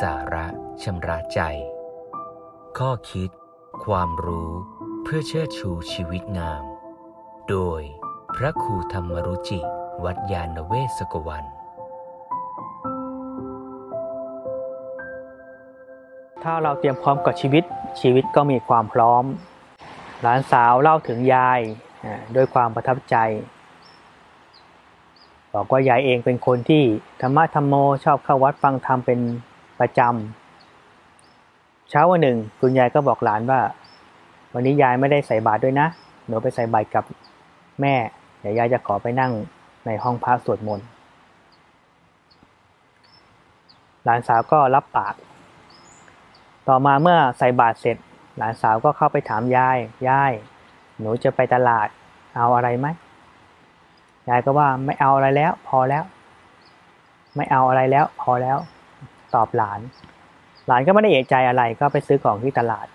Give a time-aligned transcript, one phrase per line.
[0.00, 0.46] สาระ
[0.82, 1.40] ชำระใจ
[2.78, 3.30] ข้อคิด
[3.84, 4.50] ความรู้
[5.02, 6.64] เพื่อเชิดชูชีวิตงาม
[7.48, 7.80] โดย
[8.36, 9.60] พระครูธรรมรุจิ
[10.04, 11.44] วัดยาณเวศกวัน
[16.42, 17.64] ถ้าเราเตรียมพร้อมกับชีวิต
[18.00, 19.24] ชีวิตก็มีความพร้อม
[20.22, 21.60] หลานสาวเล่าถึงยาย
[22.34, 23.16] ด้วยความประทับใจ
[25.54, 26.82] บอกว่ายายเองเป็นคนที่
[27.20, 27.74] ธรรมะธรรมโม
[28.04, 29.20] ชอบเข้าวัดฟังธรรมเป็น
[29.82, 33.60] ประจำเช้าวันหนึ่ง คุณยายก็บอกหลานว่า
[34.54, 35.86] วันนี้ยายไม่ได้ใส่บาตรด้วยนะ
[36.26, 37.04] หนูไปใส่บาตรกับ
[37.80, 37.94] แม่
[38.40, 39.32] เดี๋ยวยายจะขอไปนั่ง
[39.86, 40.86] ในห้องพระสวดมนต์
[44.04, 45.14] หลานสาวก็รับปาก
[46.68, 47.96] ต่อมาเมื่อใส่บาตรเสร็จ
[48.38, 50.32] หลานสาวก็เข้าไปถามยาย ยาย
[51.00, 51.88] หนูจะไปตลาด
[52.36, 52.86] เอาอะไรไหม
[54.28, 56.04] ยายก็ว่าไม่เอาอะไรแล้ว พอแล้ว
[57.36, 58.58] ไม่เอาอะไรแล้ว พอแล้ว
[59.34, 59.80] ตอบหลาน
[60.66, 62.86] หลานก็ไม่ได้เอะใจอะไรก็ไปซื้อของที่ตลาด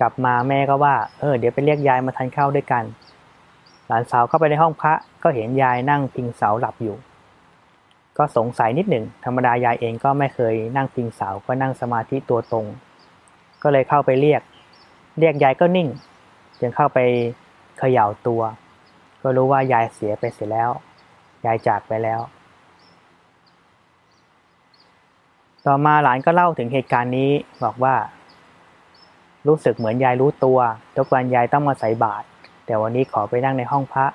[0.00, 2.84] กลับมาแม่ก็ว่า เออ เดี๋ยวไปเรียกยายมาทานข้าวด้วยกัน
[3.86, 6.96] หลานสาวเข้าไปในห้องพระก็เห็นยายนั่งพิงเสาหลับอยู่
[8.18, 12.66] ก็สงสัยนิดหนึ่งธรรมดายายเองก็ไม่เคยนั่งพิงเสาก็นั่งสมาธิตัวตรง
[13.62, 14.42] ก็เลยเข้าไปเรียก
[15.18, 15.88] เรียกยายก็นิ่ง
[16.60, 16.98] จึงเข้าไป
[17.78, 18.42] เขย่าตัว
[19.22, 20.70] ก็รู้ว่ายายเสียไปเสียแล้ว
[21.46, 22.20] ยายจากไปแล้ว
[25.68, 27.30] ต่อมาหลานก็เล่าถึงเหตุการณ์นี้
[27.64, 27.94] บอกว่า
[29.46, 30.58] รู้สึกเหมือนยายรู้ตัว
[30.96, 32.26] ทุกวันยายต้องมาใส่บาตร
[32.66, 34.06] แต่วันนี้ขอไปนั่งในห้องพระ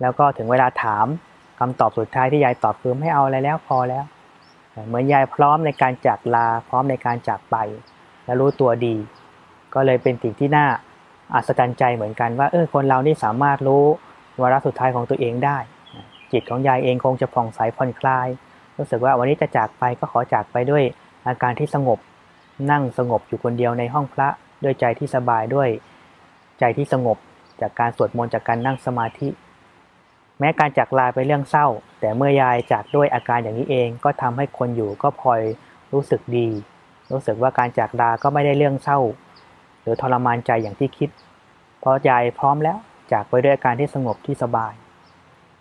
[0.00, 1.06] แล้วก็ถึงเวลาถาม
[1.58, 4.04] คำตอบสุดท้ายที่ยายตอบคือไม่เอาอะไรแล้วพอแล้ว
[4.86, 7.56] เหมือนยายพร้อมในการจากลาพร้อมในการจากไป
[8.24, 8.96] และรู้ตัวดี
[9.74, 10.66] ก็เลยเป็นสิ่งที่น่า
[11.34, 13.84] อัศจรรย์ใจเหมือนกันว่าเออคนเรานี่สามารถรู้
[14.40, 15.58] วาระสุดท้ายของตัวเองได้
[16.32, 18.28] จิตของยายเองคงจะผ่องใสผ่อนคลาย
[18.78, 20.84] รู้สึกว่าวันนี้จะจากไปก็ขอจากไปด้วย
[21.26, 21.98] อาการที่สงบ
[22.70, 24.28] นั่งสงบอยู่คนเดียวในห้องพระ
[24.64, 25.68] ด้วยใจที่สบายด้วย
[26.60, 27.16] ใจที่สงบ
[27.60, 29.28] จากการสวดมนต์จากการนั่งสมาธิ
[30.38, 31.66] แม้การจากลาเป็นเรื่องเศร้า
[32.00, 35.40] แต่เมื่อยายจากด้วยอาการอย่างนี้เองก็ทำให้คนอยู่ก็พลอย
[35.92, 36.48] รู้สึกดี
[37.12, 38.98] รู้สึกว่าการจากลาก็ไม่ได้เรื่องเศร้า
[39.82, 41.10] หรือทรมานใจอย่างที่คิด
[41.80, 42.78] เพราะยายพร้อมแล้ว
[43.12, 44.72] จากไปด้วยอาการที่สงบที่สบาย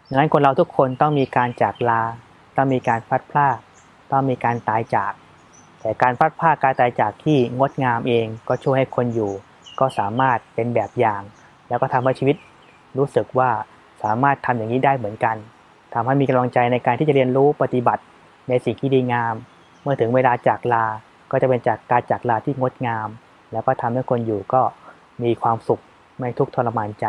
[0.10, 2.02] ดังนั้นคนเราทุกคนต้องมีการจากลา
[2.58, 3.58] ต้องมีการพัดพลาด
[4.12, 5.14] ต้องมีการตายจาก
[5.82, 9.32] แต่การพัดพลาดการตายจากที่งดงามเองก็ช่วยให้คนอยู่
[9.80, 11.22] ก็สามารถเป็นแบบอย่าง
[11.70, 12.36] แล้วก็ทำให้ชีวิต
[12.98, 13.50] รู้สึกว่า
[14.04, 15.36] สามารถทำอย่างนี้ได้เหมือนกัน
[15.94, 18.04] ทำให้มีกำลังใจในการที่จะเรียนรู้ปฏิบัติ
[18.50, 19.36] ในสิ่งที่ดีงาม
[19.84, 20.86] เมื่อถึงเวลาจากลา
[21.32, 23.08] ก็จะเป็นจากการจากลาที่งดงาม
[23.52, 24.62] แล้วก็ทำให้คนอยู่ก็
[25.24, 25.82] มีความสุข
[26.18, 27.06] ไม่ทุกข์ทรมานใจ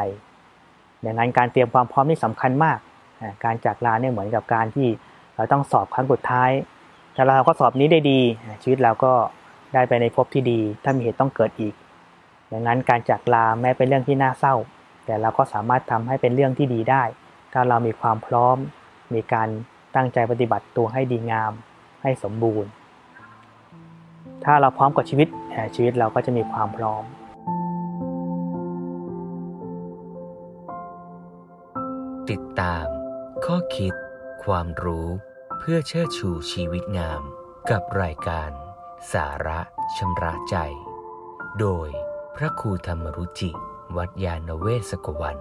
[1.04, 2.78] ดังนั้นการเตรียมความพร้อมนี่สำคัญมาก
[3.44, 4.88] การจากลาเนี่ยเหมือนกับการที่
[5.38, 6.50] เราต้องสอบครั้งสุดท้าย
[7.16, 8.20] ถ้าเราก็สอบนี้ได้ดี
[8.62, 9.12] ชีวิตเราก็
[9.74, 11.74] ได้ไปในภพที่ดี ถ้ามีเหตุต้องเกิดอีก
[12.52, 14.54] ดังนั้นการจากลาแม้เป็นเรื่องที่น่าเศร้า
[15.06, 17.02] แต่เราก็สามารถทำให้เป็นเรื่องที่ดีได้
[17.52, 18.56] ถ้าเรามีความพร้อม
[19.14, 19.48] มีการ
[19.96, 21.52] ตั้งใจปฏิบัติตัวให้ดีงาม
[22.02, 22.70] ให้สมบูรณ์
[24.44, 25.28] ถ้าเราพร้อมกับชีวิต
[25.74, 27.04] ชีวิตเราก็จะมีความพร้อม
[32.30, 32.86] ติดตาม
[33.44, 33.94] ข้อคิด
[34.44, 35.06] ความรู้
[35.58, 37.22] เพื่อเชิดชูชีวิตงาม
[37.70, 38.50] กับรายการ
[39.12, 39.60] สาระ
[39.96, 40.56] ชำระใจ
[41.60, 41.88] โดย
[42.36, 43.50] พระครูธรรมรุจิ
[43.96, 45.36] วัดยาณเวศกวัน